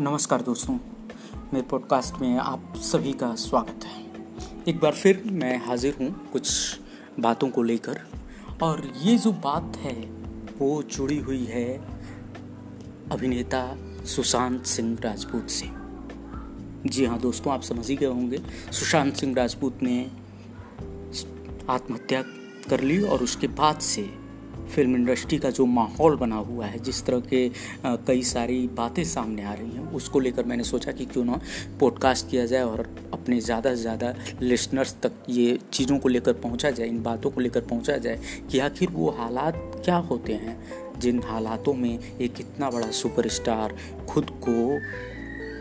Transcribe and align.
नमस्कार 0.00 0.42
दोस्तों, 0.42 0.74
मेरे 1.52 1.62
पॉडकास्ट 1.62 2.20
में 2.20 2.36
आप 2.38 2.72
सभी 2.76 3.12
का 3.12 3.34
स्वागत 3.34 3.84
है। 3.84 4.04
एक 4.68 4.78
बार 4.80 4.92
फिर 4.92 5.22
मैं 5.26 5.66
हाजिर 5.66 5.96
हूँ 6.00 6.30
कुछ 6.32 6.78
बातों 7.20 7.48
को 7.48 7.62
लेकर, 7.62 8.00
और 8.62 8.82
ये 9.02 9.16
जो 9.18 9.32
बात 9.32 9.76
है, 9.76 9.94
वो 10.58 10.82
जुड़ी 10.82 11.18
हुई 11.18 11.44
है 11.44 11.66
अभिनेता 13.10 13.76
सुशांत 14.04 14.64
सिंह 14.64 14.98
राजपूत 15.00 15.50
से। 15.50 15.66
जी 16.86 17.04
हाँ 17.04 17.18
दोस्तों, 17.20 17.52
आप 17.52 17.62
समझ 17.62 17.88
ही 17.88 17.96
गए 17.96 18.06
होंगे, 18.06 18.42
सुशांत 18.72 19.14
सिंह 19.14 19.34
राजपूत 19.34 19.82
ने 19.82 20.02
आत्महत्या 21.70 22.22
कर 22.70 22.80
ली 22.80 23.02
और 23.02 23.22
उसके 23.22 23.48
बाद 23.48 23.78
से 23.78 24.02
फ़िल्म 24.74 24.96
इंडस्ट्री 24.96 25.38
का 25.38 25.50
जो 25.50 25.66
माहौल 25.66 26.16
बना 26.16 26.36
हुआ 26.36 26.66
है, 26.66 26.78
जिस 26.78 27.04
तरह 27.06 27.20
के 27.20 27.50
कई 28.06 28.22
सारी 28.22 28.66
बातें 28.68 29.02
सामने 29.04 29.44
आ 29.44 29.52
रही 29.54 29.70
हैं, 29.70 29.88
उसको 29.92 30.20
लेकर 30.20 30.44
मैंने 30.44 30.64
सोचा 30.64 30.92
कि 30.92 31.04
क्यों 31.04 31.24
ना 31.24 31.40
पॉडकास्ट 31.80 32.28
किया 32.30 32.44
जाए 32.46 32.62
और 32.62 32.80
अपने 33.12 33.40
ज़्यादा 33.40 33.74
से 33.74 33.82
ज़्यादा 33.82 34.14
लिसनर्स 34.42 34.94
तक 35.02 35.12
ये 35.28 35.58
चीज़ों 35.72 35.98
को 35.98 36.08
लेकर 36.08 36.32
पहुँचा 36.32 36.70
जाए, 36.70 36.88
इन 36.88 37.02
बातों 37.02 37.30
को 37.30 37.40
लेकर 37.40 37.60
पहुँचा 37.60 37.96
जाए 37.96 38.20
कि 38.50 38.58
आखिर 38.58 38.90
वो 38.90 39.10
हालात 39.10 39.80
क्या 39.84 39.96
होते 39.96 40.32
हैं, 40.34 40.58
जिन 41.00 41.22
हालातों 41.24 41.74
में 41.74 41.98
एक 41.98 42.40
इतना 42.40 42.70
बड़ा 42.70 42.90
सुपरस्टार 42.92 43.76
खुद 44.08 44.30
को 44.48 44.78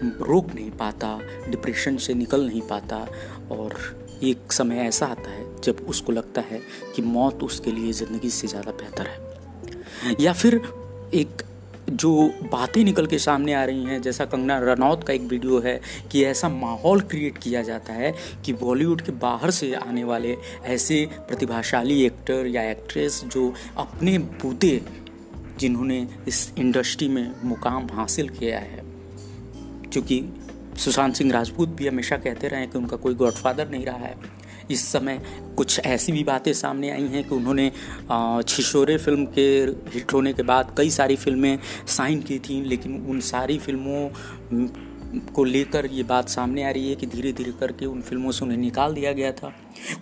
रोक 0.03 0.53
नहीं 0.55 0.71
पाता 0.71 1.19
डिप्रेशन 1.49 1.97
से 1.97 2.13
निकल 2.13 2.47
नहीं 2.47 2.61
पाता 2.61 3.07
और 3.51 3.75
एक 4.23 4.51
समय 4.51 4.75
ऐसा 4.75 5.05
आता 5.05 5.29
है 5.29 5.61
जब 5.61 5.85
उसको 5.89 6.11
लगता 6.11 6.41
है 6.41 6.61
कि 6.95 7.01
मौत 7.01 7.43
उसके 7.43 7.71
लिए 7.71 7.91
ज़िंदगी 7.91 8.29
से 8.29 8.47
ज़्यादा 8.47 8.71
बेहतर 8.71 9.07
है। 9.07 10.15
या 10.21 10.33
फिर 10.33 10.61
एक 11.13 11.43
जो 11.89 12.31
बातें 12.51 12.83
निकल 12.83 13.05
के 13.07 13.19
सामने 13.19 13.53
आ 13.53 13.63
रही 13.63 13.83
हैं, 13.83 14.01
जैसा 14.01 14.25
कंगना 14.25 14.57
रनौत 14.59 15.03
का 15.03 15.13
एक 15.13 15.21
वीडियो 15.21 15.59
है 15.59 15.81
कि 16.11 16.23
ऐसा 16.23 16.49
माहौल 16.49 17.01
क्रिएट 17.01 17.37
किया 17.37 17.61
जाता 17.61 17.93
है 17.93 18.13
कि 18.45 18.53
बॉलीवुड 18.53 19.01
के 19.01 19.11
बाहर 19.11 19.51
से 19.51 19.73
आने 19.73 20.03
वाले 20.03 20.37
ऐसे 20.65 21.07
प्रतिभाशाली 21.27 22.01
एक्टर 22.03 22.47
या 22.47 22.63
एक्ट्रेस 22.63 23.23
जो 23.25 23.53
अपने 23.77 24.17
बूते 24.17 24.81
जिन्होंने 25.59 26.07
इस 26.27 26.53
इंडस्ट्री 26.57 27.07
में 27.07 27.35
मुकाम 27.43 27.87
हासिल 27.91 28.29
किया 28.29 28.59
है 28.59 28.88
क्योंकि 29.93 30.23
सुशांत 30.77 31.15
सिंह 31.15 31.31
राजपूत 31.31 31.69
भी 31.69 31.87
हमेशा 31.87 32.17
कहते 32.17 32.47
रहे 32.47 32.67
कि 32.67 32.77
उनका 32.77 32.97
कोई 32.97 33.13
गॉडफादर 33.13 33.69
नहीं 33.69 33.85
रहा 33.85 33.97
है। 33.97 34.15
इस 34.71 34.85
समय 34.87 35.21
कुछ 35.57 35.79
ऐसी 35.79 36.11
भी 36.11 36.23
बातें 36.23 36.51
सामने 36.53 36.89
आई 36.91 37.07
हैं 37.07 37.23
कि 37.23 37.35
उन्होंने 37.35 37.71
छिशोरे 38.47 38.97
फ़िल्म 38.97 39.25
के 39.37 39.47
हिट 39.93 40.13
होने 40.13 40.33
के 40.33 40.43
बाद 40.43 40.73
कई 40.77 40.89
सारी 40.89 41.15
फ़िल्में 41.15 41.59
साइन 41.87 42.21
की 42.21 42.39
थी, 42.39 42.61
लेकिन 42.63 43.05
उन 43.09 43.19
सारी 43.19 43.57
फ़िल्मों 43.57 44.67
को 45.35 45.43
लेकर 45.43 45.85
ये 45.85 46.03
बात 46.03 46.29
सामने 46.29 46.63
आ 46.63 46.69
रही 46.69 46.89
है 46.89 46.95
कि 46.95 47.07
धीरे 47.07 47.31
धीरे 47.33 47.51
करके 47.59 47.85
उन 47.85 48.01
फ़िल्मों 48.01 48.31
से 48.31 48.43
उन्हें 48.45 48.57
निकाल 48.57 48.93
दिया 48.93 49.11
गया 49.13 49.31
था। 49.31 49.51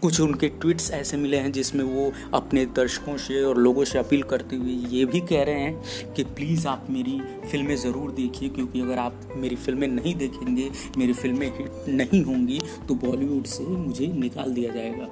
कुछ 0.01 0.19
उनके 0.21 0.47
ट्वीट्स 0.51 0.89
ऐसे 0.91 1.17
मिले 1.17 1.37
हैं 1.37 1.51
जिसमें 1.51 1.83
वो 1.83 2.11
अपने 2.33 2.65
दर्शकों 2.75 3.17
से 3.17 3.43
और 3.43 3.57
लोगों 3.57 3.83
से 3.85 3.99
अपील 3.99 4.23
करते 4.23 4.55
हुए 4.55 4.71
ये 4.89 5.05
भी 5.05 5.19
कह 5.21 5.43
रहे 5.43 5.59
हैं 5.59 6.13
कि 6.13 6.23
प्लीज़ 6.25 6.67
आप 6.67 6.87
मेरी 6.89 7.19
फ़िल्में 7.51 7.75
ज़रूर 7.75 8.11
देखिए, 8.11 8.49
क्योंकि 8.49 8.81
अगर 8.81 8.97
आप 8.97 9.33
मेरी 9.35 9.55
फ़िल्में 9.55 9.87
नहीं 9.87 10.15
देखेंगे, 10.15 10.69
मेरी 10.97 11.13
फ़िल्में 11.13 11.47
हिट 11.57 11.87
नहीं 11.89 12.23
होंगी 12.23 12.59
तो 12.87 12.95
बॉलीवुड 12.97 13.45
से 13.45 13.63
मुझे 13.63 14.07
निकाल 14.07 14.53
दिया 14.53 14.73
जाएगा। 14.73 15.05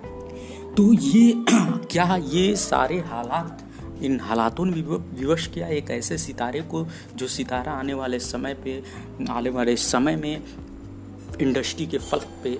तो 0.77 0.91
ये 0.93 1.33
क्या 1.91 2.15
ये 2.25 2.55
सारे 2.55 2.99
हालात 3.01 3.61
इन 4.01 4.19
हालातों 4.19 4.65
ने 4.65 4.81
विवश 5.21 5.47
किया 5.47 5.67
एक 5.67 5.89
ऐसे 5.89 6.17
सितारे 6.17 6.61
को 6.61 6.87
जो 7.15 7.27
सितारा 7.27 7.71
आने 7.71 7.93
वाले 7.93 8.19
समय 8.19 8.53
पे, 8.53 8.83
आने 9.29 9.49
वाले 9.49 9.75
समय 9.75 10.15
में 10.15 10.43
इंडस्ट्री 11.41 11.85
के 11.85 11.97
फलक 11.97 12.27
पे 12.43 12.59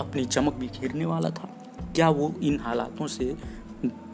अपनी 0.00 0.24
चमक 0.24 0.54
भी 0.54 0.66
घेरने 0.66 1.04
वाला 1.04 1.30
था। 1.30 1.74
क्या 1.94 2.08
वो 2.08 2.34
इन 2.42 2.60
हालातों 2.60 3.06
से 3.06 3.36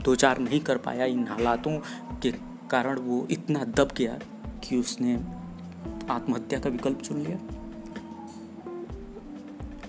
दो 0.05 0.15
चार 0.15 0.39
नहीं 0.39 0.61
कर 0.61 0.77
पाया? 0.77 1.05
इन 1.05 1.29
हालातों 1.29 1.79
के 2.23 2.33
कारण 2.71 2.99
वो 2.99 3.27
इतना 3.31 3.65
दब 3.65 3.89
गया 3.97 4.19
कि 4.65 4.77
उसने 4.77 5.15
आत्महत्या 6.11 6.59
का 6.61 6.71
विकल्प 6.71 7.03
चुन 7.03 7.21
लिया। 7.21 7.39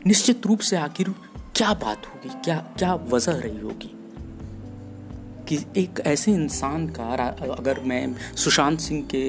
निश्चित 0.08 0.48
रूप 0.48 0.60
से 0.60 0.76
आखिर 0.76 1.10
क्या 1.56 1.74
बात 1.74 2.06
होगी? 2.06 2.30
क्या 2.30 2.58
क्या 2.78 2.96
वजह 2.96 3.32
रही 3.32 3.60
होगी? 3.60 3.94
कि 5.48 5.58
एक 5.78 6.00
ऐसे 6.08 6.32
इंसान 6.34 6.88
का 6.90 7.04
अगर 7.58 7.80
मैं 7.84 8.16
सुशांत 8.36 8.80
सिंह 8.80 9.02
के 9.14 9.26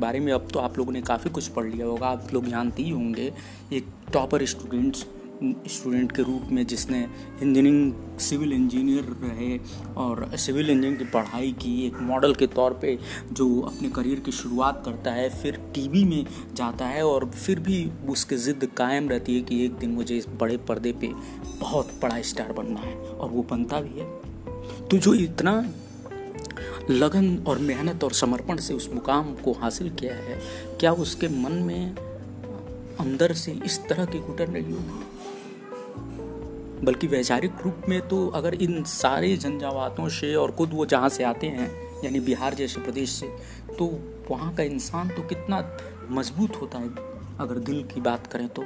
बारे 0.00 0.20
में 0.20 0.32
अब 0.32 0.48
तो 0.52 0.58
आप 0.58 0.78
लोगों 0.78 0.92
ने 0.92 1.02
काफ़ी 1.02 1.30
कुछ 1.30 1.48
पढ़ 1.48 1.66
लिया 1.66 1.86
होगा, 1.86 2.06
आप 2.06 2.32
लोग 2.34 2.48
जानते 2.48 2.82
ही 2.82 2.90
होंगे, 2.90 3.32
एक 3.72 3.86
टॉपर 4.12 4.44
स्टूडेंट्स, 4.46 5.06
स्टूडेंट 5.68 6.12
के 6.12 6.22
रूप 6.22 6.48
में 6.52 6.64
जिसने 6.66 6.98
इंजीनियरिंग, 7.42 8.18
सिविल 8.20 8.52
इंजीनियर 8.52 9.04
रहे 9.22 9.58
और 9.96 10.36
सिविल 10.36 10.70
इंजीनियरिंग 10.70 10.98
की 10.98 11.04
पढ़ाई 11.12 11.52
की, 11.52 11.86
एक 11.86 12.00
मॉडल 12.02 12.34
के 12.34 12.46
तौर 12.48 12.78
पे 12.82 12.98
जो 13.32 13.60
अपने 13.62 13.88
करियर 13.90 14.20
की 14.20 14.32
शुरुआत 14.32 14.82
करता 14.84 15.10
है, 15.10 15.28
फिर 15.32 15.60
टीवी 15.74 16.04
में 16.04 16.24
जाता 16.54 16.86
है 16.86 17.06
और 17.06 17.30
फिर 17.30 17.60
भी 17.60 17.84
उसके 18.08 18.36
ज़िद 18.38 18.68
कायम 18.76 19.08
रहती 19.08 19.36
है 19.36 19.42
कि 19.42 19.64
एक 19.64 19.78
दिन 19.78 19.90
मुझे 19.90 20.16
इस 20.16 20.28
बड़े 20.40 20.56
पर्दे 20.68 20.92
पे 21.00 21.12
बहुत 21.60 21.98
बड़ा 22.02 22.20
स्टार 22.22 22.52
बनना 22.52 22.80
है 22.80 22.94
और 22.94 23.30
वो 23.30 23.46
बनता 23.50 23.80
भी 23.80 24.00
है। 24.00 24.33
तो 24.90 24.98
जो 24.98 25.14
इतना 25.14 25.52
लगन 26.90 27.36
और 27.48 27.58
मेहनत 27.58 28.04
और 28.04 28.12
समर्पण 28.12 28.56
से 28.56 28.74
उस 28.74 28.88
मुकाम 28.94 29.34
को 29.34 29.52
हासिल 29.52 29.90
किया 29.90 30.14
है, 30.14 30.40
क्या 30.80 30.92
उसके 30.92 31.28
मन 31.28 31.52
में 31.62 31.94
अंदर 33.00 33.32
से 33.32 33.52
इस 33.64 33.78
तरह 33.88 34.04
की 34.04 34.18
घुटन 34.18 34.50
नहीं 34.50 34.72
होगी? 34.72 35.02
बल्कि 36.84 37.06
वैचारिक 37.06 37.52
रूप 37.64 37.82
में 37.88 38.00
तो 38.08 38.26
अगर 38.28 38.54
इन 38.54 38.82
सारे 38.84 39.36
झंझावातों 39.36 40.08
से 40.08 40.34
और 40.34 40.52
खुद 40.52 40.70
वो 40.72 40.86
जहाँ 40.86 41.08
से 41.08 41.24
आते 41.24 41.46
हैं, 41.46 41.70
यानी 42.04 42.20
बिहार 42.20 42.54
जैसे 42.54 42.80
प्रदेश 42.80 43.10
से 43.10 43.26
तो 43.78 43.86
वहाँ 44.30 44.54
का 44.54 44.62
इंसान 44.62 45.08
तो 45.08 45.22
कितना 45.22 45.58
मज़बूत 46.10 46.60
होता 46.62 46.78
है, 46.78 46.88
अगर 47.40 47.58
दिल 47.60 47.82
की 47.84 48.00
बात 48.00 48.26
करें 48.26 48.48
तो। 48.48 48.64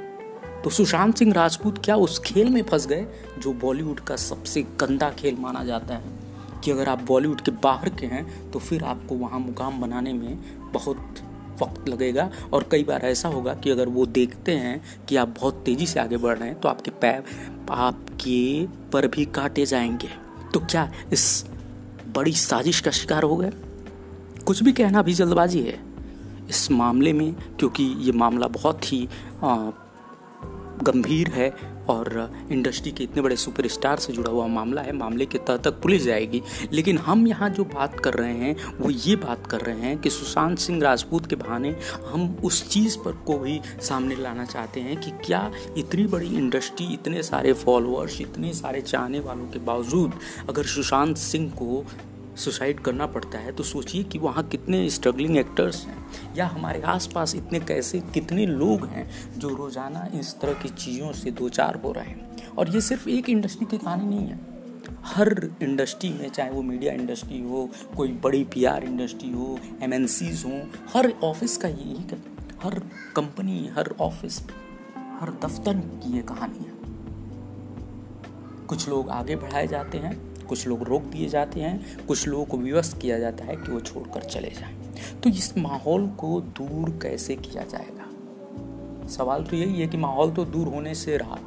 तो 0.63 0.69
सुशांत 0.69 1.17
सिंह 1.17 1.33
राजपूत 1.33 1.77
क्या 1.85 1.95
उस 1.95 2.19
खेल 2.19 2.49
में 2.49 2.61
फंस 2.63 2.87
गए 2.87 3.05
जो 3.39 3.53
बॉलीवुड 3.53 3.99
का 3.99 4.15
सबसे 4.15 4.61
गंदा 4.79 5.09
खेल 5.09 5.37
माना 5.39 5.63
जाता 5.63 5.95
है? 5.95 6.17
कि 6.63 6.71
अगर 6.71 6.89
आप 6.89 7.03
बॉलीवुड 7.03 7.41
के 7.41 7.51
बाहर 7.63 7.89
के 7.89 8.05
हैं 8.05 8.51
तो 8.51 8.59
फिर 8.59 8.83
आपको 8.83 9.15
वहाँ 9.15 9.39
मुकाम 9.39 9.79
बनाने 9.81 10.13
में 10.13 10.39
बहुत 10.73 11.19
वक्त 11.61 11.89
लगेगा। 11.89 12.29
और 12.53 12.67
कई 12.71 12.83
बार 12.83 13.01
ऐसा 13.01 13.29
होगा 13.29 13.53
कि 13.53 13.69
अगर 13.69 13.89
वो 13.89 14.05
देखते 14.05 14.51
हैं 14.51 14.81
कि 15.09 15.15
आप 15.15 15.35
बहुत 15.39 15.61
तेज़ी 15.65 15.87
से 15.87 15.99
आगे 15.99 16.17
बढ़ 16.17 16.37
रहे 16.37 16.49
हैं 16.49 16.59
तो 16.59 16.69
आपके 16.69 16.91
पैर 16.91 17.23
आपके 17.71 18.67
पर 18.91 19.07
भी 19.07 19.25
काटे 19.25 19.65
जाएँगे। 19.65 20.09
तो 20.53 20.59
क्या 20.59 20.91
इस 21.13 21.45
बड़ी 22.15 22.31
साजिश 22.31 22.79
का 22.79 22.91
शिकार 22.91 23.23
हो 23.23 23.37
गए? 23.37 23.51
कुछ 24.45 24.63
भी 24.63 24.71
कहना 24.71 25.01
भी 25.01 25.13
जल्दबाजी 25.13 25.61
है। 25.61 25.79
इस 26.49 26.71
मामले 26.71 27.13
में, 27.13 27.33
क्योंकि 27.33 27.83
ये 27.99 28.11
मामला 28.11 28.47
बहुत 28.47 28.93
ही 28.93 29.07
गंभीर 30.83 31.29
है 31.29 31.49
और 31.89 32.47
इंडस्ट्री 32.51 32.91
के 32.91 33.03
इतने 33.03 33.21
बड़े 33.21 33.35
सुपरस्टार 33.35 33.97
से 33.97 34.13
जुड़ा 34.13 34.31
हुआ 34.31 34.45
मामला 34.47 34.81
है, 34.81 34.91
मामले 34.91 35.25
के 35.25 35.37
तह 35.37 35.57
तक 35.57 35.79
पुलिस 35.81 36.03
जाएगी। 36.03 36.41
लेकिन 36.73 36.97
हम 36.97 37.27
यहाँ 37.27 37.49
जो 37.49 37.63
बात 37.63 37.99
कर 37.99 38.13
रहे 38.13 38.33
हैं, 38.33 38.55
वो 38.79 38.89
ये 38.89 39.15
बात 39.15 39.47
कर 39.47 39.61
रहे 39.61 39.79
हैं 39.79 39.97
कि 39.97 40.09
सुशांत 40.09 40.57
सिंह 40.59 40.81
राजपूत 40.81 41.27
के 41.27 41.35
बहाने 41.35 41.75
हम 42.11 42.35
उस 42.43 42.67
चीज़ 42.69 42.97
पर 42.97 43.11
को 43.27 43.37
भी 43.39 43.59
सामने 43.81 44.15
लाना 44.15 44.45
चाहते 44.45 44.79
हैं 44.79 44.99
कि 45.01 45.11
क्या 45.25 45.51
इतनी 45.77 46.03
बड़ी 46.07 46.27
इंडस्ट्री, 46.27 46.93
इतने 46.93 47.23
सारे 47.23 47.53
फॉलोअर्स, 47.53 48.21
इतने 48.21 48.53
सारे 48.53 48.81
चाहने 48.81 49.19
वालों 49.19 49.45
के 49.45 49.59
बावजूद 49.59 50.13
अगर 50.49 50.63
सुशांत 50.65 51.17
सिंह 51.17 51.49
को 51.51 51.85
सुसाइड 52.39 52.79
करना 52.79 53.05
पड़ता 53.07 53.37
है 53.37 53.51
तो 53.51 53.63
सोचिए 53.63 54.03
कि 54.03 54.19
वहाँ 54.19 54.43
कितने 54.47 54.89
स्ट्रगलिंग 54.89 55.37
एक्टर्स 55.37 55.85
हैं, 55.85 56.35
या 56.35 56.45
हमारे 56.47 56.81
आसपास 56.81 57.35
इतने 57.35 57.59
कैसे, 57.59 57.99
कितने 58.13 58.45
लोग 58.45 58.85
हैं 58.85 59.09
जो 59.37 59.49
रोज़ाना 59.49 60.07
इस 60.19 60.33
तरह 60.41 60.53
की 60.53 60.69
चीज़ों 60.69 61.11
से 61.13 61.31
दो 61.31 61.49
चार 61.49 61.81
हो 61.83 61.91
रहे 61.91 62.05
हैं। 62.05 62.47
और 62.49 62.69
ये 62.69 62.81
सिर्फ़ 62.81 63.09
एक 63.09 63.29
इंडस्ट्री 63.29 63.65
की 63.65 63.77
कहानी 63.77 64.05
नहीं 64.05 64.27
है। 64.27 64.39
हर 65.05 65.29
इंडस्ट्री 65.61 66.09
में, 66.09 66.29
चाहे 66.29 66.49
वो 66.49 66.61
मीडिया 66.61 66.93
इंडस्ट्री 66.93 67.39
हो, 67.41 67.69
कोई 67.97 68.11
बड़ी 68.23 68.43
पीआर 68.43 68.83
इंडस्ट्री 68.83 69.31
हो 69.31 69.59
एम 69.81 69.93
हो, 69.93 70.61
हर 70.95 71.13
ऑफ़िस 71.23 71.57
का 71.57 71.67
यही 71.67 72.03
कर, 72.03 72.21
हर 72.63 72.79
कंपनी 73.15 73.69
हर 73.77 73.93
ऑफ़िस 74.01 74.41
हर 75.19 75.29
दफ्तर 75.43 75.73
की 75.73 76.15
ये 76.15 76.21
कहानी 76.21 76.65
है। 76.65 76.77
कुछ 78.67 78.87
लोग 78.89 79.09
आगे 79.09 79.35
बढ़ाए 79.35 79.67
जाते 79.67 79.97
हैं 79.97 80.28
कुछ 80.49 80.67
लोग 80.67 80.83
रोक 80.83 81.01
दिए 81.01 81.29
जाते 81.29 81.59
हैं, 81.59 82.05
कुछ 82.07 82.27
लोगों 82.27 82.45
को 82.45 82.57
विवश 82.57 82.93
किया 83.01 83.19
जाता 83.19 83.45
है 83.45 83.55
कि 83.55 83.71
वो 83.71 83.79
छोड़कर 83.79 84.23
चले 84.23 84.49
जाएँ। 84.49 84.93
तो 85.23 85.29
इस 85.29 85.57
माहौल 85.57 86.07
को 86.07 86.41
दूर 86.41 86.89
कैसे 87.01 87.35
किया 87.35 87.63
जाएगा? 87.63 89.07
सवाल 89.07 89.43
तो 89.43 89.55
यही 89.55 89.81
है 89.81 89.87
कि 89.87 89.97
माहौल 89.97 90.31
तो 90.31 90.45
दूर 90.45 90.67
होने 90.67 90.95
से 90.95 91.17
रहा, 91.17 91.37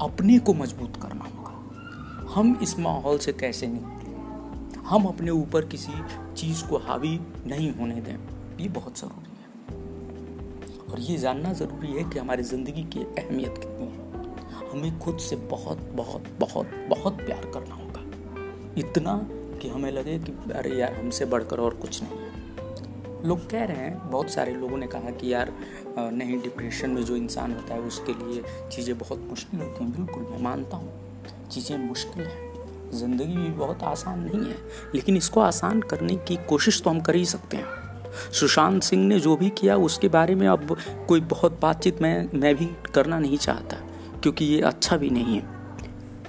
अपने 0.00 0.38
को 0.38 0.54
मज़बूत 0.54 0.96
करना 0.96 1.24
होगा। 1.24 2.34
हम 2.34 2.58
इस 2.62 2.78
माहौल 2.78 3.18
से 3.18 3.32
कैसे 3.32 3.66
निकलें? 3.66 4.80
हम 4.80 5.04
अपने 5.04 5.30
ऊपर 5.30 5.64
किसी 5.64 5.92
चीज़ 6.36 6.64
को 6.64 6.78
हावी 6.78 7.20
नहीं 7.46 7.72
होने 7.74 8.00
दें, 8.00 8.16
ये 8.60 8.68
बहुत 8.68 8.98
ज़रूरी 8.98 9.32
है। 9.32 9.48
और 10.92 11.00
ये 11.00 11.16
जानना 11.18 11.52
ज़रूरी 11.52 11.88
है 11.88 12.04
कि 12.04 12.18
हमारी 12.18 12.42
ज़िंदगी 12.42 12.82
की 12.82 13.00
अहमियत 13.18 13.58
कितनी 13.58 13.86
है। 13.86 14.10
हमें 14.70 14.98
खुद 14.98 15.18
से 15.18 15.36
बहुत 15.36 15.78
बहुत 15.94 16.24
बहुत 16.40 16.70
बहुत 16.88 17.16
प्यार 17.16 17.50
करना 17.54 17.74
होगा। 17.74 17.89
इतना 18.80 19.14
कि 19.62 19.68
हमें 19.68 19.90
लगे 19.92 20.18
कि, 20.18 20.32
अरे 20.52 20.70
यार, 20.70 20.94
हमसे 20.94 21.24
बढ़कर 21.26 21.60
और 21.60 21.74
कुछ 21.76 22.02
नहीं 22.02 22.18
है। 22.18 22.28
लोग 23.24 23.48
कह 23.50 23.64
रहे 23.64 23.76
हैं, 23.76 24.10
बहुत 24.10 24.30
सारे 24.30 24.54
लोगों 24.54 24.76
ने 24.78 24.86
कहा 24.86 25.10
कि, 25.12 25.32
यार 25.32 25.52
नहीं 25.98 26.40
डिप्रेशन 26.42 26.90
में 26.90 27.02
जो 27.04 27.16
इंसान 27.16 27.52
होता 27.52 27.74
है, 27.74 27.80
उसके 27.82 28.12
लिए 28.14 28.42
चीज़ें 28.72 28.96
बहुत 28.98 29.26
मुश्किल 29.30 29.60
होती 29.60 29.84
हैं। 29.84 29.92
बिल्कुल, 29.92 30.22
मैं 30.22 30.42
मानता 30.42 30.76
हूँ, 30.76 30.92
चीज़ें 31.50 31.76
मुश्किल 31.78 32.24
हैं। 32.24 32.48
ज़िंदगी 32.92 33.34
भी 33.34 33.50
बहुत 33.50 33.82
आसान 33.84 34.20
नहीं 34.20 34.44
है, 34.44 34.56
लेकिन 34.94 35.16
इसको 35.16 35.40
आसान 35.40 35.80
करने 35.82 36.16
की 36.18 36.36
कोशिश 36.48 36.80
तो 36.82 36.90
हम 36.90 37.00
कर 37.00 37.14
ही 37.14 37.24
सकते 37.26 37.56
हैं। 37.56 37.78
सुशांत 38.32 38.82
सिंह 38.82 39.06
ने 39.06 39.18
जो 39.20 39.36
भी 39.36 39.48
किया, 39.50 39.76
उसके 39.78 40.08
बारे 40.08 40.34
में 40.34 40.46
अब 40.48 40.76
कोई 41.08 41.20
बहुत 41.30 41.58
बातचीत 41.62 42.00
मैं 42.02 42.28
मैं 42.34 42.54
भी 42.56 42.68
करना 42.94 43.18
नहीं 43.18 43.36
चाहता, 43.38 43.76
क्योंकि 44.22 44.44
ये 44.44 44.60
अच्छा 44.62 44.96
भी 44.96 45.10
नहीं 45.10 45.34
है 45.34 45.42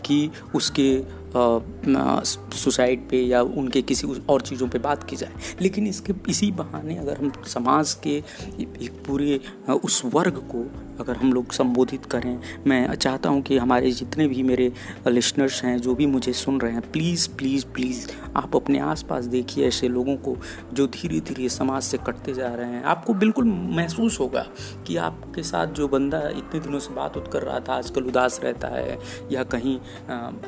कि 0.06 0.30
उसके 0.56 0.90
सुसाइड 1.38 3.10
पे 3.10 3.22
या 3.22 3.42
उनके 3.42 3.82
किसी 3.82 4.08
और 4.30 4.42
चीज़ों 4.42 4.68
पे 4.68 4.80
बात 4.80 5.04
की 5.04 5.16
जाए। 5.16 5.34
लेकिन 5.62 5.88
इसके, 5.88 6.14
इसी 6.30 6.52
बहाने 6.52 6.98
अगर 6.98 7.18
हम 7.18 7.32
समाज 7.48 7.94
के, 7.94 8.16
एक 8.60 9.04
पूरे 9.08 9.40
उस 9.86 10.02
वर्ग 10.06 10.38
को 10.56 10.64
अगर 11.02 11.18
हम 11.18 11.34
लोग 11.34 11.52
संबोधित 11.54 12.06
करें, 12.06 12.40
मैं 12.68 12.96
चाहता 12.96 13.30
हूँ 13.30 13.42
कि 13.42 13.58
हमारे 13.58 13.92
जितने 13.92 14.28
भी 14.28 14.44
मेरे 14.44 14.72
लिसनर्स 15.08 15.64
हैं, 15.64 15.78
जो 15.78 15.96
भी 15.96 16.06
मुझे 16.08 16.34
सुन 16.36 16.60
रहे 16.62 16.72
हैं 16.74 16.82
प्लीज़ 16.92 17.28
प्लीज़ 17.30 17.66
प्लीज़ 17.66 18.08
आप 18.36 18.56
अपने 18.56 18.80
आसपास 18.82 19.26
देखिए 19.28 19.68
ऐसे 19.68 19.88
लोगों 19.88 20.16
को 20.18 20.36
जो 20.74 20.86
धीरे 20.90 21.20
धीरे 21.22 21.50
समाज 21.50 21.82
से 21.84 21.98
कटते 22.00 22.34
जा 22.34 22.48
रहे 22.48 22.68
हैं। 22.68 22.84
आपको 22.86 23.14
बिल्कुल 23.16 23.46
महसूस 23.46 24.20
होगा 24.20 24.46
कि 24.88 24.96
आपके 25.00 25.44
साथ 25.44 25.74
जो 25.74 25.88
बंदा 25.88 26.20
इतने 26.30 26.60
दिनों 26.60 26.80
से 26.80 26.94
बात 26.94 27.18
उत 27.18 27.28
कर 27.34 27.42
रहा 27.42 27.60
था, 27.60 27.74
आजकल 27.74 28.04
उदास 28.04 28.40
रहता 28.44 28.68
है, 28.68 28.98
या 29.32 29.44
कहीं 29.46 29.78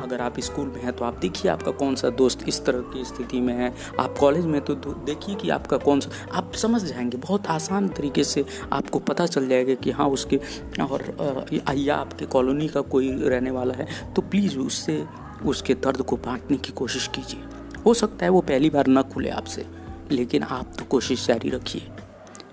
अगर 0.04 0.22
आप 0.22 0.40
स्कूल 0.42 0.68
में 0.68 0.82
हैं 0.84 0.94
तो 0.94 1.06
आप 1.06 1.18
देखिए 1.20 1.52
आपका 1.52 1.72
कौन 1.74 1.96
सा 1.96 2.10
दोस्त 2.14 2.48
इस 2.48 2.64
तरह 2.66 2.82
की 2.94 3.04
स्थिति 3.06 3.42
में 3.42 3.54
है। 3.54 3.74
आप 4.00 4.18
कॉलेज 4.20 4.46
में 4.46 4.60
तो 4.62 4.76
देखिए 4.76 5.36
कि 5.36 5.50
आपका 5.52 5.78
कौन 5.80 6.00
सा 6.00 6.12
आप 6.34 6.54
समझ 6.56 6.82
जाएँगे, 6.84 7.18
बहुत 7.18 7.48
आसान 7.50 7.88
तरीके 7.90 8.24
से 8.24 8.46
आपको 8.74 9.00
पता 9.02 9.26
चल 9.28 9.48
जाएगा 9.48 9.74
कि 9.76 9.92
हाँ 9.92 10.08
उसके 10.10 10.40
और 10.82 11.46
या 11.76 11.96
आपके 11.96 12.26
कॉलोनी 12.28 12.68
का 12.68 12.82
कोई 12.84 13.12
रहने 13.20 13.52
वाला 13.52 13.74
है 13.74 13.88
तो 14.14 14.22
प्लीज़ 14.24 14.58
उससे, 14.60 15.04
उसके 15.46 15.74
दर्द 15.76 16.02
को 16.02 16.18
बांटने 16.18 16.58
की 16.58 16.72
कोशिश 16.74 17.08
कीजिए। 17.16 17.44
हो 17.86 17.94
सकता 17.94 18.26
है 18.26 18.30
वो 18.32 18.42
पहली 18.44 18.70
बार 18.70 18.88
ना 18.88 19.02
खुले 19.04 19.30
आपसे, 19.32 19.66
लेकिन 20.12 20.44
आप 20.44 20.74
तो 20.80 20.86
कोशिश 20.86 21.26
जारी 21.28 21.50
रखिए। 21.50 21.92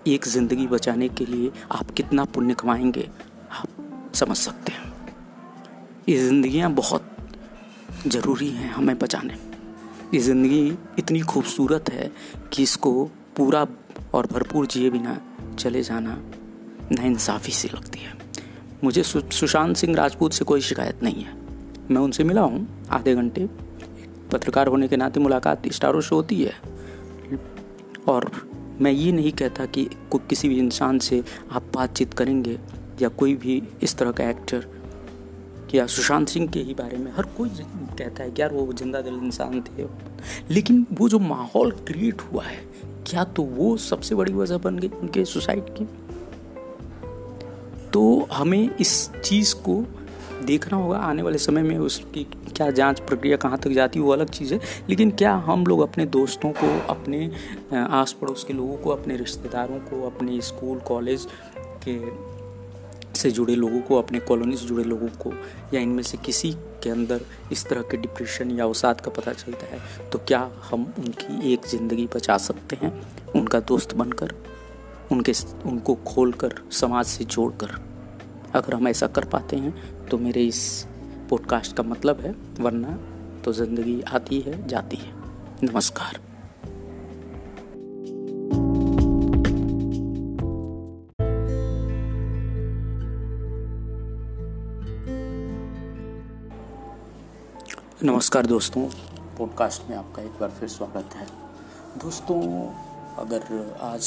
एक 0.06 0.26
ज़िंदगी 0.28 0.66
बचाने 0.66 1.08
के 1.08 1.26
लिए 1.26 1.50
आप 1.72 1.90
कितना 1.90 2.24
पुण्य 2.26 2.54
कमाएँगे, 2.54 3.08
आप 3.52 4.12
समझ 4.14 4.36
सकते 4.36 4.72
हैं। 4.72 4.92
ये 6.08 6.16
ज़िंदगियाँ 6.18 6.70
बहुत 6.72 7.10
ज़रूरी 8.06 8.48
हैं 8.50 8.72
हमें 8.72 8.98
बचाने। 8.98 9.34
ये 10.14 10.20
ज़िंदगी 10.20 10.66
इतनी 10.98 11.20
खूबसूरत 11.22 11.90
है 11.90 12.10
कि 12.52 12.62
इसको 12.62 12.92
पूरा 13.36 13.66
और 14.14 14.26
भरपूर 14.26 14.66
जिए 14.66 14.90
बिना 14.90 15.20
चले 15.58 15.82
जाना 15.82 16.16
नाइंसाफ़ी 16.92 17.52
सी 17.52 17.68
लगती 17.68 18.00
है। 18.00 18.12
मुझे 18.84 19.02
सुशांत 19.02 19.76
सिंह 19.76 19.94
राजपूत 19.96 20.32
से 20.32 20.44
कोई 20.44 20.60
शिकायत 20.60 21.02
नहीं 21.02 21.22
है। 21.24 21.34
मैं 21.90 22.00
उनसे 22.00 22.24
मिला 22.24 22.42
हूँ, 22.42 22.66
आधे 22.90 23.14
घंटे। 23.14 23.48
पत्रकार 24.32 24.66
होने 24.66 24.88
के 24.88 24.96
नाते 24.96 25.20
मुलाकात 25.20 25.68
स्टारों 25.68 26.00
से 26.00 26.14
होती 26.14 26.42
है। 26.42 26.52
और 28.08 28.30
मैं 28.80 28.92
ये 28.92 29.12
नहीं 29.12 29.32
कहता 29.32 29.66
कि 29.66 29.88
किसी 30.14 30.48
भी 30.48 30.58
इंसान 30.58 30.98
से 30.98 31.22
आप 31.52 31.70
बातचीत 31.74 32.14
करेंगे 32.14 32.58
या 33.02 33.08
कोई 33.08 33.34
भी 33.34 33.62
इस 33.82 33.96
तरह 33.96 34.12
का 34.12 34.28
एक्टर। 34.30 34.66
या 35.74 35.86
सुशांत 35.86 36.28
सिंह 36.28 36.46
के 36.46 36.60
ही 36.60 36.74
बारे 36.74 36.96
में 36.98 37.12
हर 37.12 37.24
कोई 37.36 37.48
कहता 37.48 38.22
है 38.22 38.30
कि 38.30 38.42
यार 38.42 38.52
वो 38.52 38.72
ज़िंदा 38.72 39.00
दिल 39.00 39.14
इंसान 39.14 39.60
थे। 39.60 39.86
लेकिन 40.50 40.86
वो 40.92 41.08
जो 41.08 41.18
माहौल 41.18 41.70
क्रिएट 41.86 42.20
हुआ 42.22 42.44
है, 42.44 42.58
क्या 43.06 43.24
तो 43.24 43.42
वो 43.42 43.76
सबसे 43.76 44.14
बड़ी 44.14 44.32
वजह 44.32 44.58
बन 44.58 44.78
गई 44.78 44.88
उनके 44.88 45.24
सुसाइड 45.24 45.68
की? 45.70 45.88
तो 47.92 48.28
हमें 48.32 48.76
इस 48.76 49.10
चीज़ 49.14 49.54
को 49.58 49.84
देखना 50.44 50.78
होगा 50.78 50.98
आने 50.98 51.22
वाले 51.22 51.38
समय 51.38 51.62
में 51.62 51.78
उसकी 51.78 52.24
क्या 52.56 52.70
जाँच 52.70 53.00
प्रक्रिया 53.00 53.36
कहाँ 53.36 53.58
तक 53.58 53.70
जाती 53.70 53.98
है, 53.98 54.04
वो 54.04 54.12
अलग 54.12 54.30
चीज़ 54.30 54.54
है। 54.54 54.60
लेकिन 54.88 55.10
क्या 55.10 55.32
हम 55.46 55.66
लोग 55.66 55.80
अपने 55.80 56.06
दोस्तों 56.08 56.52
को, 56.52 56.68
अपने 56.88 57.30
आस 57.74 58.12
पड़ोस 58.20 58.44
के 58.44 58.52
लोगों 58.52 58.76
को, 58.76 58.90
अपने 58.90 59.16
रिश्तेदारों 59.16 59.78
को, 59.80 60.02
अपने 60.06 60.40
स्कूल, 60.40 60.78
कॉलेज 60.78 61.26
के 61.86 61.98
से 63.14 63.30
जुड़े 63.30 63.54
लोगों 63.54 63.80
को, 63.80 63.96
अपने 63.96 64.18
कॉलोनी 64.20 64.56
से 64.56 64.66
जुड़े 64.66 64.84
लोगों 64.84 65.08
को 65.20 65.32
या 65.74 65.80
इनमें 65.80 66.02
से 66.02 66.18
किसी 66.18 66.52
के 66.82 66.90
अंदर 66.90 67.20
इस 67.52 67.66
तरह 67.68 67.82
के 67.82 67.96
डिप्रेशन 67.96 68.50
या 68.50 68.64
अवसाद 68.64 69.00
का 69.00 69.10
पता 69.10 69.32
चलता 69.32 69.66
है 69.66 70.10
तो 70.10 70.18
क्या 70.18 70.40
हम 70.70 70.92
उनकी 70.98 71.52
एक 71.52 71.66
ज़िंदगी 71.66 72.08
बचा 72.14 72.36
सकते 72.38 72.76
हैं, 72.82 72.92
उनका 73.36 73.60
दोस्त 73.60 73.94
बनकर? 73.94 74.34
उनके 75.12 75.32
उनको 75.66 75.94
खोलकर, 76.06 76.54
समाज 76.72 77.06
से 77.06 77.24
जोड़कर, 77.26 77.70
अगर 78.54 78.74
हम 78.74 78.88
ऐसा 78.88 79.06
कर 79.06 79.24
पाते 79.24 79.56
हैं 79.56 80.06
तो 80.06 80.18
मेरे 80.18 80.44
इस 80.44 80.86
पॉडकास्ट 81.30 81.76
का 81.76 81.82
मतलब 81.82 82.20
है, 82.20 82.34
वरना 82.60 82.98
तो 83.44 83.52
ज़िंदगी 83.52 84.00
आती 84.08 84.40
है, 84.40 84.66
जाती 84.68 84.96
है। 84.96 85.12
नमस्कार। 85.64 86.18
नमस्कार 98.02 98.46
दोस्तों 98.46 98.82
पॉडकास्ट 99.38 99.90
में 99.90 99.96
आपका 99.96 100.22
एक 100.22 100.38
बार 100.40 100.50
फिर 100.50 100.68
स्वागत 100.68 101.14
है। 101.14 101.26
दोस्तों, 101.98 102.40
अगर 103.18 103.76
आज 103.82 104.04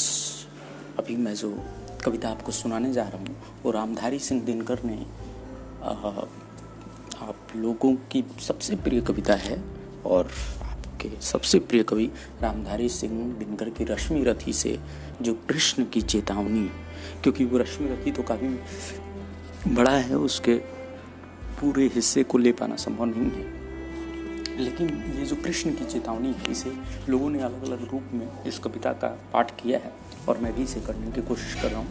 अभी 0.98 1.16
मैं 1.16 1.34
जो 1.34 1.64
कविता 2.04 2.28
आपको 2.28 2.52
सुनाने 2.52 2.92
जा 2.92 3.02
रहा 3.02 3.18
हूँ 3.18 3.36
वो 3.62 3.70
रामधारी 3.70 4.18
सिंह 4.18 4.42
दिनकर 4.42 4.82
ने 4.84 5.06
आ, 5.82 5.90
आप 7.28 7.36
लोगों 7.56 7.94
की 7.94 8.24
सबसे 8.40 8.76
प्रिय 8.76 9.00
कविता 9.00 9.34
है 9.34 9.64
और 10.06 10.30
आपके 10.62 11.10
सबसे 11.20 11.58
प्रिय 11.58 11.82
कवि 11.82 12.10
रामधारी 12.42 12.88
सिंह 12.88 13.34
दिनकर 13.34 13.70
की 13.70 13.84
रश्मि 13.84 14.24
रथी 14.24 14.52
से 14.52 14.78
जो 15.22 15.34
कृष्ण 15.34 15.84
की 15.84 16.02
चेतावनी 16.02 16.70
क्योंकि 17.22 17.44
वो 17.44 17.58
रश्मि 17.58 17.88
रथी 17.88 18.12
तो 18.12 18.22
काफ़ी 18.22 18.48
बड़ा 19.74 19.90
है 19.90 20.16
उसके 20.16 20.54
पूरे 21.60 21.86
हिस्से 21.94 22.22
को 22.22 22.38
ले 22.38 22.52
पाना 22.52 22.76
संभव 22.76 23.04
नहीं 23.04 23.30
है। 23.30 23.63
लेकिन 24.58 25.14
ये 25.18 25.26
जो 25.26 25.36
कृष्ण 25.36 25.70
की 25.70 25.84
चेतावनी 25.84 26.28
है 26.28 26.50
इसे 26.50 26.72
लोगों 27.08 27.30
ने 27.30 27.40
अलग 27.40 27.64
अलग 27.64 27.92
रूप 27.92 28.02
में 28.12 28.28
इस 28.46 28.58
कविता 28.58 28.92
का 28.92 29.18
पाठ 29.32 29.62
किया 29.62 29.78
है, 29.78 29.92
और 30.28 30.38
मैं 30.38 30.54
भी 30.54 30.62
इसे 30.62 30.80
करने 30.80 31.12
की 31.12 31.22
कोशिश 31.22 31.62
कर 31.62 31.70
रहा 31.70 31.80
हूँ। 31.80 31.88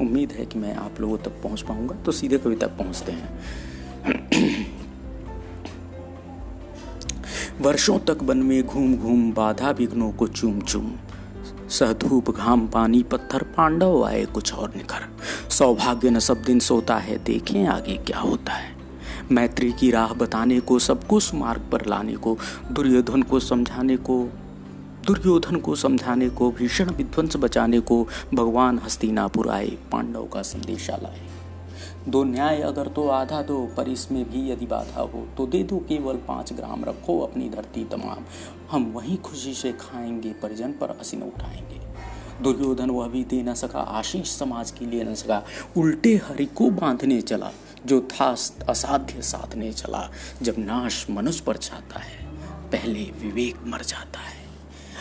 उम्मीद 0.00 0.32
है 0.32 0.46
कि 0.46 0.58
मैं 0.58 0.74
आप 0.74 1.00
लोगों 1.00 1.18
तक 1.18 1.42
पहुँच 1.42 1.62
पाऊँगा। 1.62 1.94
तो 1.94 2.12
सीधे 2.12 2.38
कविता 2.38 2.66
पहुँचते 2.66 3.12
हैं। 3.12 3.40
वर्षों 7.60 7.98
तक 7.98 8.18
वन 8.22 8.36
में 8.36 8.66
घूम 8.66 8.96
घूम 8.96 9.32
बाधा 9.32 9.70
विघ्नों 9.70 10.12
को 10.12 10.28
चूम 10.28 10.60
चूम। 10.60 10.92
सहधूप 11.68 12.30
घाम 12.30 12.68
पानी 12.68 13.02
पत्थर 13.02 13.42
पांडव 13.42 14.04
आए 14.04 14.24
कुछ 14.24 14.54
और 14.54 14.72
निखर। 14.76 15.16
सौभाग्य 15.50 16.10
न 16.10 16.18
सब 16.18 16.42
दिन 16.42 16.60
सोता 16.60 16.96
है, 16.96 17.24
देखें 17.24 17.66
आगे 17.66 17.96
क्या 17.96 18.18
होता 18.18 18.52
है। 18.52 18.73
मैत्री 19.32 19.72
की 19.72 19.90
राह 19.90 20.12
बताने 20.12 20.60
को 20.60 20.78
सबको 20.78 21.20
मार्ग 21.34 21.68
पर 21.72 21.86
लाने 21.86 22.16
को, 22.16 22.38
दुर्योधन 22.72 23.22
को 23.22 23.40
समझाने 23.40 23.96
को, 23.96 24.28
दुर्योधन 25.06 25.56
को 25.56 25.74
समझाने 25.74 26.28
को, 26.28 26.50
भीषण 26.50 26.90
विध्वंस 26.90 27.36
बचाने 27.36 27.80
को, 27.80 28.06
भगवान 28.34 28.78
हस्तिनापुर 28.78 29.48
आए, 29.48 29.70
पांडव 29.92 30.24
का 30.24 30.42
संदेशा 30.42 30.96
लाए। 30.96 31.20
दो 32.08 32.24
न्याय 32.24 32.60
अगर 32.60 32.86
तो 32.86 33.08
आधा 33.08 33.42
दो, 33.42 33.68
पर 33.76 33.88
इसमें 33.88 34.30
भी 34.32 34.50
यदि 34.50 34.66
बाधा 34.66 35.00
हो 35.00 35.26
तो 35.36 35.46
दे 35.46 35.62
दो 35.62 35.78
केवल 35.78 36.14
पाँच 36.14 36.52
ग्राम, 36.52 36.84
रखो 36.84 37.20
अपनी 37.20 37.48
धरती 37.48 37.84
तमाम। 37.84 38.24
हम 38.70 38.92
वहीं 38.94 39.16
खुशी 39.16 39.54
से 39.54 39.72
खाएँगे, 39.72 40.32
परिजन 40.32 40.72
पर 40.72 40.88
असीन 41.00 41.22
उठाएँगे। 41.22 41.80
दुर्योधन 42.42 42.90
वह 42.90 43.08
भी 43.08 43.24
दे 43.24 43.42
न 43.42 43.54
सका, 43.54 43.80
आशीष 43.80 44.28
समाज 44.28 44.70
के 44.70 44.86
लिए 44.86 45.04
न 45.04 45.14
सका, 45.14 45.42
उल्टे 45.76 46.16
हरि 46.16 46.46
को 46.46 46.70
बांधने 46.70 47.20
चला। 47.20 47.50
जो 47.86 48.00
था 48.00 48.36
असाध्य 48.68 49.22
साधने 49.22 49.72
चला। 49.72 50.10
जब 50.42 50.54
नाश 50.58 51.06
मनुष्य 51.10 51.44
पर 51.46 51.56
छाता 51.56 51.98
है, 51.98 52.24
पहले 52.70 53.00
विवेक 53.00 53.56
मर 53.66 53.82
जाता 53.82 54.20
है। 54.20 54.42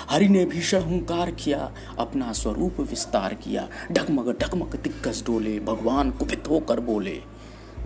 हरि 0.10 0.28
ने 0.28 0.46
भीषण 0.46 0.82
हुंकार 0.82 1.32
किया, 1.32 1.72
अपना 2.00 2.34
स्वरूप 2.34 2.80
विस्तार 2.80 3.34
किया। 3.34 3.70
ढगमग 3.92 4.38
ढगमग 4.40 4.76
दिग्गज 4.76 5.24
डोले, 5.26 5.60
भगवान 5.60 6.12
कुपित 6.12 6.44
होकर 6.50 6.80
बोले, 6.80 7.22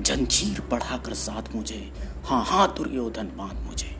जंजीर 0.01 0.59
पढ़ाकर 0.61 1.13
साथ 1.13 1.55
मुझे। 1.55 1.93
हाँ 2.25 2.43
हाँ 2.45 2.73
दुर्योधन 2.77 3.31
बाँध 3.37 3.67
मुझे। 3.67 3.96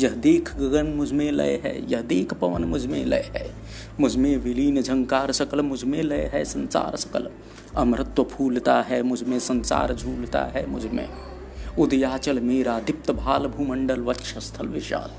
यह 0.00 0.10
देख 0.10 0.56
गगन 0.56 0.86
मुझमें 0.86 1.32
लय 1.32 1.60
है, 1.64 1.90
यह 1.90 2.02
देख 2.02 2.34
पवन 2.34 2.64
मुझमें 2.64 3.04
लय 3.04 3.30
है। 3.36 3.50
मुझमें 4.00 4.36
विलीन 4.36 4.82
झंकार 4.82 5.32
सकल, 5.32 5.60
मुझमें 5.60 6.02
लय 6.02 6.30
है 6.34 6.44
संसार 6.44 6.96
सकल। 6.96 7.30
अमृत्व 7.76 8.24
फूलता 8.24 8.82
है, 8.82 9.02
मुझमें 9.02 9.38
संसार 9.38 9.94
झूलता 9.94 10.44
है, 10.44 10.66
मुझमें। 10.66 11.08
उदयाचल 11.78 12.40
मेरा 12.40 12.80
दीप्त 12.80 13.10
भाल 13.10 13.46
भूमंडल 13.46 14.00
वक्षस्थल 14.00 14.66
विशाल। 14.66 15.10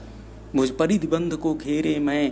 मुझ 0.55 0.69
परिधिबंध 0.69 1.33
को 1.33 1.53
घेरे 1.53 1.99
मैं 1.99 2.31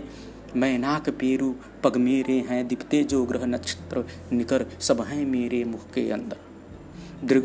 मैं 0.56 0.78
नाक 0.78 1.10
पेरू, 1.10 1.54
पग 1.84 1.96
मेरे 1.96 2.32
हैं 2.32 2.68
दिपते 2.68 3.04
जो 3.04 3.24
ग्रह 3.24 3.46
नक्षत्र 3.46 4.04
निकर, 4.32 4.66
सब 4.80 5.00
हैं 5.00 5.26
मेरे 5.26 5.64
मुख 5.64 5.80
के 5.94 6.10
अंदर। 6.10 6.45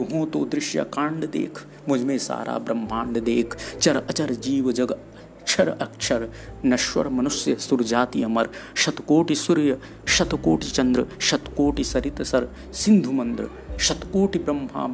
हो 0.01 0.25
तो 0.25 0.46
दृश्य 0.46 0.84
कांड 0.94 1.30
देख, 1.32 1.60
मुझमें 1.90 2.18
सारा 2.18 2.58
ब्रह्मांड 2.58 3.18
देख। 3.18 3.56
चर 3.78 3.96
अचर 3.98 4.34
जीव 4.34 4.72
जग 4.72 4.92
अक्षर 4.92 5.70
अक्षर, 5.72 6.28
नश्वर 6.66 7.08
मनुष्य 7.10 7.56
सुरजाति 7.56 8.24
अमर। 8.24 8.50
शतकोटि 8.75 9.36
सूर्य, 9.36 9.78
शतकोटि 10.08 10.68
चंद्र, 10.68 11.06
शतकोटि 11.22 11.84
सरित 11.84 12.22
सर, 12.22 12.48
सिंधु 12.74 13.12
मंद्र, 13.12 13.50
शतकोटि 13.80 14.40
ब्रह्मा, 14.40 14.86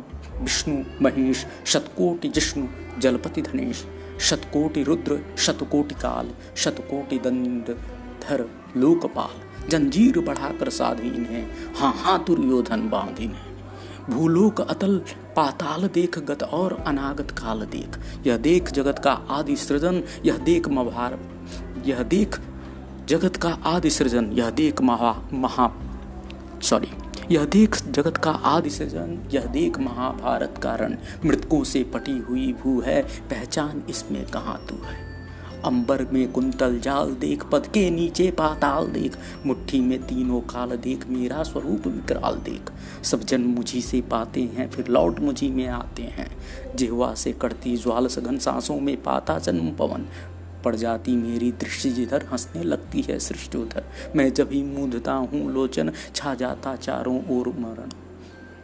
विष्णु, 0.42 0.78
महेश, 1.02 1.46
शतकोटि 1.66 2.30
जिष्णु, 2.30 2.68
जलपति 3.00 3.42
धनेश, 3.42 3.86
शतकोटि 4.22 4.84
रुद्र, 4.84 5.20
शतकोटि 5.38 5.96
काल, 5.96 6.32
शतकोटि 6.56 7.20
दंड 7.20 7.76
धर, 8.22 8.50
लोकपाल। 8.78 9.70
जंजीर 9.70 10.20
बढ़ाकर 10.20 10.70
साधीन 10.70 11.26
है 11.26 11.46
हाँ 11.76 11.94
हाँ 11.98 12.24
दुर्योधन 12.24 12.90
बांधीन 12.90 13.32
है। 13.32 13.47
भूलोक 14.10 14.62
अतल 14.62 15.02
पाताल 15.36 15.88
देख 15.88 16.20
गत 16.20 16.44
और 16.44 16.74
अनागत 16.88 17.32
काल 17.32 17.66
देख। 17.66 18.00
यह 18.28 18.38
देख 18.38 18.72
जगत 18.72 19.00
का 19.00 19.12
आदि 19.12 19.56
सृजन, 19.56 20.04
यह 20.26 20.38
देख 20.38 20.68
मभार 20.68 21.20
यह 21.86 22.04
देख 22.04 22.40
जगत 23.08 23.36
का 23.36 23.50
आदि 23.66 23.90
सृजन, 23.90 24.32
यह 24.32 24.50
देख 24.50 24.82
महा 24.82 25.22
महा 25.34 25.72
सॉरी 26.64 26.88
यह 27.32 27.46
देख 27.46 27.76
जगत 27.86 28.18
का 28.18 28.32
आदि 28.32 28.70
सृजन, 28.70 29.18
यह 29.34 29.46
देख 29.46 29.80
महाभारत 29.80 30.60
कारण 30.64 30.98
मृतकों 31.26 31.64
से 31.64 31.84
पटी 31.84 32.18
हुई 32.20 32.54
भू 32.54 32.80
है, 32.82 33.02
पहचान 33.02 33.84
इसमें 33.90 34.26
कहाँ 34.26 34.66
तू 34.70 34.76
है? 34.76 35.17
अंबर 35.66 36.08
में 36.14 36.32
कुंतल 36.32 36.80
जाल 36.80 37.12
देख, 37.12 37.44
पद 37.44 37.68
के 37.68 37.90
नीचे 37.90 38.32
पाताल 38.32 38.88
देख, 38.88 39.18
मुट्ठी 39.46 39.80
में 39.80 40.04
तीनों 40.04 40.42
काल 40.42 40.70
देख, 40.70 41.08
मेरा 41.08 41.44
स्वरूप 41.44 41.88
विकराल 41.88 42.36
देख। 42.36 42.72
सब 43.04 43.24
जन 43.24 43.42
मुझी 43.42 43.82
से 43.82 44.02
पाते 44.02 44.42
हैं, 44.42 44.70
फिर 44.70 44.88
लौट 44.88 45.20
मुझी 45.20 45.50
में 45.50 45.68
आते 45.68 46.04
हैं। 46.04 46.38
जिहवा 46.76 47.14
से 47.14 47.32
कड़ती 47.32 47.78
ज्वाल 47.78 48.08
सघन 48.08 48.38
सांसों 48.38 48.80
में 48.80 49.04
पाता 49.04 49.40
जन्म 49.40 49.72
पवन। 49.72 50.06
पड़ 50.66 50.76
जाती 50.76 51.16
मेरी 51.16 51.52
दृष्टि 51.52 51.90
जिधर, 51.90 52.26
हंसने 52.32 52.64
लगती 52.64 53.02
है 53.02 53.20
सृष्टि 53.20 53.58
उधर। 53.58 53.84
मैं 54.16 54.34
जब 54.34 54.50
ही 54.52 54.64
मूंधता 54.64 55.14
हूँ, 55.14 55.54
लोचन 55.54 55.92
छा 56.16 56.34
जाता 56.34 56.76
चारों 56.76 57.40
ओर 57.40 57.48
मरण। 57.48 57.90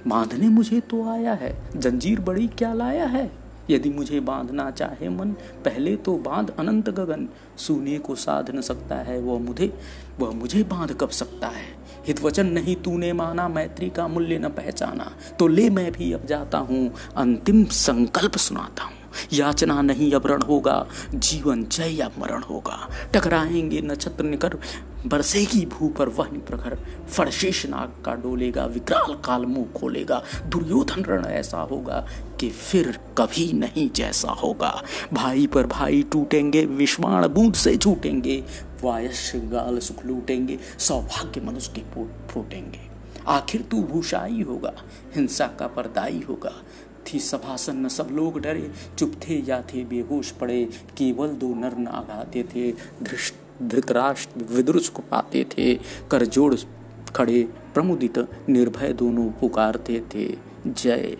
बांधने 0.07 0.50
मुझे 0.50 0.79
तो 0.79 1.09
आया 1.09 1.33
है, 1.33 1.63
जंजीर 1.75 2.19
बड़ी 2.19 2.47
क्या 2.47 2.73
लाया 2.73 3.05
है? 3.05 3.42
यदि 3.70 3.89
मुझे 3.89 4.20
बांधना 4.20 4.70
चाहे 4.72 5.10
मन, 5.10 5.32
पहले 5.65 5.96
तो 5.96 6.15
बाँध 6.17 6.50
अनंत 6.60 6.89
गगन। 6.89 7.27
सुने 7.58 7.98
को 8.00 8.15
साध 8.15 8.50
न 8.55 8.62
सकता 8.62 8.96
है 8.96 9.20
वह 9.20 9.39
मुझे 9.39 9.72
वह 10.20 10.32
मुझे 10.32 10.63
बाँध 10.63 10.93
कब 10.93 11.10
सकता 11.10 11.48
है? 11.48 11.65
हितवचन 12.08 12.48
नहीं 12.48 12.75
तूने 12.75 13.12
माना 13.13 13.48
मैत्री 13.48 13.89
का 13.89 14.08
मूल्य 14.08 14.39
न 14.39 14.50
पहचाना 14.50 15.12
तो 15.39 15.48
ले 15.48 15.70
मैं 15.70 15.91
भी 15.91 16.12
अब 16.13 16.25
जाता 16.25 16.58
हूँ, 16.58 16.91
अंतिम 17.17 17.63
संकल्प 17.65 18.38
सुनाता 18.38 18.84
हूँ। 18.84 19.02
याचना 19.34 19.82
नहीं 19.82 20.12
अब 20.12 20.27
रण 20.27 20.41
होगा, 20.41 20.88
जीवन 21.13 21.63
जय 21.63 21.89
या 21.89 22.10
मरण 22.20 22.41
होगा। 22.41 22.89
टकराएँगे 23.13 23.82
नक्षत्र 23.82 24.24
निकर 24.24 24.58
बरसेगी 25.05 25.65
भू 25.65 25.88
पर 25.88 26.10
वह 26.10 26.25
प्रखर। 26.25 26.77
फड़शेष 27.10 27.65
नाग 27.65 28.03
का 28.05 28.13
डोलेगा, 28.15 28.65
विकराल 28.65 29.13
काल 29.13 29.46
मुँह 29.46 29.79
खोलेगा। 29.79 30.24
दुर्योधन 30.46 31.03
रण 31.03 31.25
ऐसा 31.25 31.58
होगा 31.58 32.08
कि 32.39 32.50
फिर 32.50 33.00
कभी 33.17 33.53
नहीं 33.53 33.89
जैसा 33.89 34.32
होगा। 34.32 34.84
भाई 35.13 35.48
पर 35.48 35.67
भाई 35.67 36.03
टूटेंगे, 36.12 36.65
विष्माण 36.65 37.27
बूंद 37.27 37.53
से 37.53 37.77
छूटेंगे। 37.77 38.43
वायश 38.84 39.32
गाल 39.36 39.79
सुख 39.79 40.05
लूटेंगे, 40.05 40.60
सौभाग्य 40.79 41.41
मनुष्य 41.41 41.74
के 41.75 42.05
फूटेंगे। 42.27 42.93
आखिर 43.27 43.62
तू 43.62 43.84
भूषाई 43.84 44.41
होगा, 44.41 44.74
हिंसा 45.15 45.48
का 45.48 45.67
परदाई 45.67 46.24
होगा। 46.29 46.51
थी 47.13 47.19
सभासन 47.19 47.88
सब 47.88 48.07
लोग 48.12 48.39
डरे। 48.39 48.72
चुप 48.98 49.13
थे 49.29 49.33
या 49.33 49.62
थे, 49.62 49.86
बेहोश 49.86 50.31
पड़े। 50.31 50.65
केवल 50.98 51.27
दो 51.27 51.48
नर 51.48 51.88
आघाते 51.88 52.43
थे। 52.43 52.72
धृष्ट, 53.03 53.36
धृतराष्ट्र 53.63 54.45
विदुष 54.53 54.89
को 54.89 55.03
पाते 55.12 55.45
थे। 55.57 55.75
करजोड़ 56.12 56.55
खड़े, 57.15 57.43
प्रमुदित, 57.74 58.19
निर्भय 58.50 58.93
दोनों 58.93 59.29
पुकारते 59.29 60.03
थे। 60.15 60.38
जय 60.67 60.72
जय 60.72 61.17